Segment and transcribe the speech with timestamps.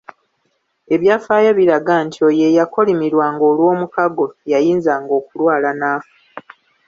[0.95, 6.13] Ebyafaayo biraga nti oyo eyakolimirwanga olw’omukago yayinzanga okulwala n’afa.